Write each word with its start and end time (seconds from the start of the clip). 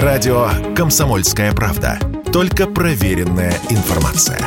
Радио 0.00 0.48
«Комсомольская 0.74 1.52
правда». 1.52 1.98
Только 2.32 2.66
проверенная 2.66 3.52
информация. 3.68 4.40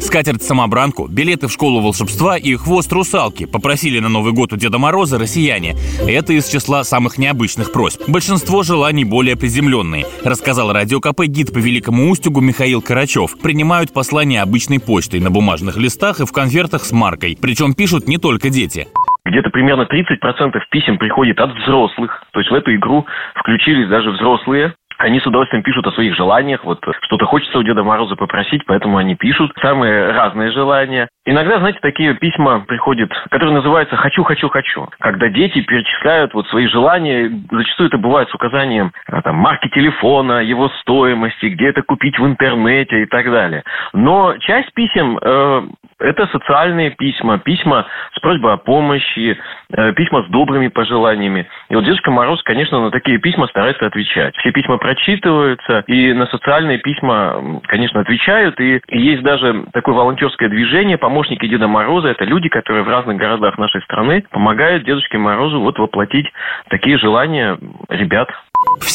Скатерть-самобранку, 0.00 1.08
билеты 1.08 1.46
в 1.46 1.52
школу 1.52 1.82
волшебства 1.82 2.38
и 2.38 2.54
хвост 2.54 2.90
русалки 2.90 3.44
попросили 3.44 3.98
на 3.98 4.08
Новый 4.08 4.32
год 4.32 4.54
у 4.54 4.56
Деда 4.56 4.78
Мороза 4.78 5.18
россияне. 5.18 5.76
Это 6.08 6.32
из 6.32 6.48
числа 6.48 6.84
самых 6.84 7.18
необычных 7.18 7.70
просьб. 7.70 8.00
Большинство 8.08 8.62
желаний 8.62 9.04
более 9.04 9.36
приземленные, 9.36 10.06
рассказал 10.24 10.72
радио 10.72 11.00
КП 11.00 11.24
гид 11.26 11.52
по 11.52 11.58
Великому 11.58 12.08
Устюгу 12.08 12.40
Михаил 12.40 12.80
Карачев. 12.80 13.36
Принимают 13.38 13.92
послания 13.92 14.40
обычной 14.40 14.80
почтой 14.80 15.20
на 15.20 15.30
бумажных 15.30 15.76
листах 15.76 16.20
и 16.20 16.24
в 16.24 16.32
конвертах 16.32 16.86
с 16.86 16.92
маркой. 16.92 17.36
Причем 17.38 17.74
пишут 17.74 18.08
не 18.08 18.16
только 18.16 18.48
дети. 18.48 18.88
Где-то 19.26 19.50
примерно 19.50 19.82
30% 19.82 20.56
писем 20.70 20.98
приходит 20.98 21.40
от 21.40 21.50
взрослых. 21.56 22.22
То 22.32 22.38
есть 22.38 22.50
в 22.50 22.54
эту 22.54 22.74
игру 22.74 23.06
включились 23.34 23.88
даже 23.88 24.10
взрослые. 24.10 24.74
Они 24.98 25.20
с 25.20 25.26
удовольствием 25.26 25.62
пишут 25.62 25.86
о 25.86 25.92
своих 25.92 26.14
желаниях, 26.14 26.64
вот 26.64 26.82
что-то 27.02 27.26
хочется 27.26 27.58
у 27.58 27.62
Деда 27.62 27.82
Мороза 27.82 28.16
попросить, 28.16 28.64
поэтому 28.64 28.96
они 28.96 29.14
пишут 29.14 29.52
самые 29.60 30.10
разные 30.12 30.52
желания. 30.52 31.08
Иногда, 31.26 31.58
знаете, 31.58 31.80
такие 31.82 32.14
письма 32.14 32.60
приходят, 32.60 33.10
которые 33.30 33.56
называются 33.56 33.94
«хочу, 33.96 34.24
хочу, 34.24 34.48
хочу», 34.48 34.88
когда 35.00 35.28
дети 35.28 35.60
перечисляют 35.60 36.32
вот 36.32 36.46
свои 36.48 36.66
желания, 36.66 37.30
зачастую 37.50 37.88
это 37.88 37.98
бывает 37.98 38.30
с 38.30 38.34
указанием 38.34 38.92
а, 39.06 39.20
там, 39.20 39.36
марки 39.36 39.68
телефона, 39.68 40.40
его 40.40 40.70
стоимости, 40.80 41.46
где 41.46 41.68
это 41.68 41.82
купить 41.82 42.18
в 42.18 42.24
интернете 42.24 43.02
и 43.02 43.06
так 43.06 43.30
далее. 43.30 43.64
Но 43.92 44.38
часть 44.38 44.72
писем 44.72 45.18
э, 45.20 45.62
это 45.98 46.26
социальные 46.26 46.90
письма, 46.90 47.38
письма 47.38 47.86
с 48.14 48.20
просьбой 48.20 48.54
о 48.54 48.56
помощи, 48.58 49.38
э, 49.70 49.92
письма 49.94 50.22
с 50.24 50.26
добрыми 50.30 50.68
пожеланиями. 50.68 51.48
И 51.70 51.74
вот 51.74 51.84
Дедушка 51.84 52.10
Мороз, 52.10 52.42
конечно, 52.42 52.80
на 52.80 52.90
такие 52.90 53.18
письма 53.18 53.46
старается 53.46 53.86
отвечать. 53.86 54.36
Все 54.36 54.52
письма 54.52 54.76
прочитываются, 54.76 55.84
и 55.86 56.12
на 56.12 56.26
социальные 56.26 56.78
письма, 56.78 57.60
конечно, 57.66 58.00
отвечают. 58.00 58.60
И, 58.60 58.80
есть 58.88 59.22
даже 59.22 59.64
такое 59.72 59.94
волонтерское 59.94 60.48
движение 60.48 60.98
«Помощники 60.98 61.46
Деда 61.46 61.66
Мороза». 61.66 62.08
Это 62.08 62.24
люди, 62.24 62.48
которые 62.48 62.84
в 62.84 62.88
разных 62.88 63.16
городах 63.16 63.56
нашей 63.56 63.80
страны 63.82 64.24
помогают 64.30 64.84
Дедушке 64.84 65.18
Морозу 65.18 65.60
вот 65.60 65.78
воплотить 65.78 66.30
такие 66.68 66.98
желания 66.98 67.58
ребят. 67.88 68.28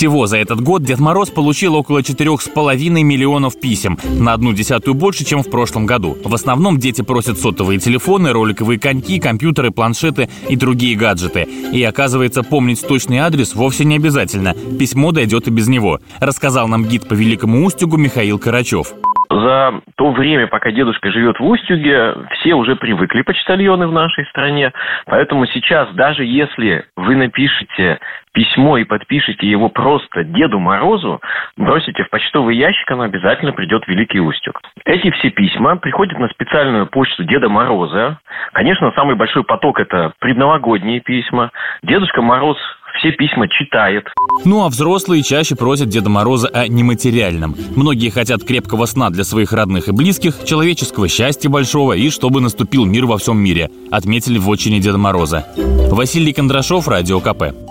Всего 0.02 0.26
за 0.26 0.38
этот 0.38 0.62
год 0.62 0.82
Дед 0.82 1.00
Мороз 1.00 1.30
получил 1.30 1.76
около 1.76 2.00
4,5 2.00 3.04
миллионов 3.04 3.60
писем, 3.60 4.00
на 4.20 4.34
одну 4.34 4.52
десятую 4.52 4.96
больше, 4.96 5.24
чем 5.26 5.44
в 5.44 5.52
прошлом 5.52 5.86
году. 5.86 6.18
В 6.24 6.34
основном 6.34 6.80
дети 6.80 7.04
просят 7.04 7.38
сотовые 7.38 7.78
телефоны, 7.78 8.34
роликовые 8.34 8.80
коньки, 8.80 9.20
компьютеры, 9.20 9.70
планшеты 9.70 10.28
и 10.50 10.56
другие 10.56 10.98
гаджеты. 10.98 11.48
И 11.72 11.84
оказывается, 11.84 12.42
помнить 12.42 12.88
точный 12.88 13.20
адрес 13.20 13.54
вовсе 13.54 13.86
не 13.86 13.98
обязательно. 13.98 14.56
Письмо 14.80 15.12
дойдет 15.12 15.48
и 15.48 15.52
без 15.52 15.68
него, 15.68 16.00
рассказал 16.20 16.68
нам 16.68 16.86
гид 16.86 17.08
по 17.08 17.14
Великому 17.14 17.64
Устюгу 17.64 17.98
Михаил 17.98 18.40
Карачев 18.40 18.94
за 19.32 19.82
то 19.96 20.12
время, 20.12 20.48
пока 20.48 20.72
дедушка 20.72 21.12
живет 21.12 21.40
в 21.40 21.46
Устюге, 21.46 22.16
все 22.32 22.54
уже 22.54 22.76
привыкли 22.76 23.22
почтальоны 23.22 23.88
в 23.88 23.94
нашей 23.94 24.26
стране. 24.26 24.74
Поэтому 25.06 25.46
сейчас, 25.48 25.90
даже 25.94 26.26
если 26.26 26.86
вы 26.96 27.16
напишете 27.16 28.00
письмо 28.34 28.78
и 28.78 28.84
подпишите 28.84 29.48
его 29.48 29.70
просто 29.70 30.24
Деду 30.24 30.60
Морозу, 30.60 31.22
бросите 31.58 32.04
в 32.04 32.10
почтовый 32.10 32.56
ящик, 32.56 32.90
оно 32.92 33.04
обязательно 33.04 33.52
придет 33.54 33.84
в 33.84 33.88
Великий 33.88 34.20
Устюг. 34.20 34.62
Эти 34.86 35.12
все 35.12 35.30
письма 35.30 35.76
приходят 35.78 36.18
на 36.20 36.28
специальную 36.30 36.88
почту 36.88 37.24
Деда 37.24 37.50
Мороза. 37.50 38.20
Конечно, 38.54 38.92
самый 38.96 39.16
большой 39.16 39.44
поток– 39.44 39.80
это 39.82 40.14
предновогодние 40.20 41.02
письма. 41.02 41.52
Дедушка 41.84 42.22
Мороз 42.22 42.58
все 43.00 43.12
письма 43.12 43.48
читает. 43.48 44.08
Ну 44.46 44.64
а 44.64 44.70
взрослые 44.70 45.24
чаще 45.24 45.56
просят 45.56 45.90
Деда 45.90 46.09
Мороза 46.09 46.48
о 46.50 46.68
нематериальном. 46.68 47.56
Многие 47.76 48.09
хотят 48.09 48.44
крепкого 48.44 48.86
сна 48.86 49.09
для 49.09 49.24
своих 49.24 49.54
родных 49.54 49.88
и 49.88 49.92
близких, 49.92 50.44
человеческого 50.46 51.08
счастья 51.08 51.50
большого 51.50 51.94
и 51.94 52.09
чтобы 52.09 52.42
наступил 52.42 52.86
мир 52.86 53.06
во 53.06 53.18
всем 53.18 53.38
мире, 53.38 53.69
отметили 53.92 54.38
в 54.38 54.50
отчине 54.50 54.80
Деда 54.80 54.98
Мороза. 54.98 55.46
Василий 55.92 56.34
Кондрашов, 56.34 56.88
Радио 56.88 57.19
КП. 57.19 57.71